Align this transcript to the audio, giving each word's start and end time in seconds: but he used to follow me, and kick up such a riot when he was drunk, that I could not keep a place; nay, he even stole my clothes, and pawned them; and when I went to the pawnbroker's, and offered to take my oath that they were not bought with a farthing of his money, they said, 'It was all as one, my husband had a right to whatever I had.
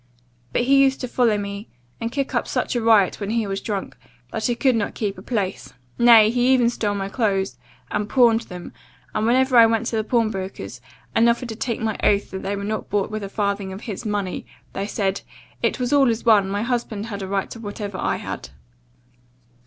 but 0.51 0.63
he 0.63 0.81
used 0.81 0.99
to 0.99 1.07
follow 1.07 1.37
me, 1.37 1.69
and 1.99 2.11
kick 2.11 2.33
up 2.33 2.47
such 2.47 2.75
a 2.75 2.81
riot 2.81 3.19
when 3.19 3.29
he 3.29 3.45
was 3.45 3.61
drunk, 3.61 3.95
that 4.31 4.49
I 4.49 4.55
could 4.55 4.75
not 4.75 4.95
keep 4.95 5.15
a 5.15 5.21
place; 5.21 5.75
nay, 5.99 6.31
he 6.31 6.51
even 6.55 6.71
stole 6.71 6.95
my 6.95 7.07
clothes, 7.07 7.59
and 7.91 8.09
pawned 8.09 8.41
them; 8.49 8.73
and 9.13 9.27
when 9.27 9.35
I 9.35 9.65
went 9.67 9.85
to 9.89 9.95
the 9.97 10.03
pawnbroker's, 10.03 10.81
and 11.13 11.29
offered 11.29 11.49
to 11.49 11.55
take 11.55 11.81
my 11.81 11.99
oath 12.03 12.31
that 12.31 12.41
they 12.41 12.55
were 12.55 12.63
not 12.63 12.89
bought 12.89 13.11
with 13.11 13.21
a 13.23 13.29
farthing 13.29 13.71
of 13.71 13.81
his 13.81 14.03
money, 14.03 14.43
they 14.73 14.87
said, 14.87 15.21
'It 15.61 15.79
was 15.79 15.93
all 15.93 16.09
as 16.09 16.25
one, 16.25 16.49
my 16.49 16.63
husband 16.63 17.05
had 17.05 17.21
a 17.21 17.27
right 17.27 17.51
to 17.51 17.59
whatever 17.59 17.99
I 17.99 18.15
had. 18.15 18.49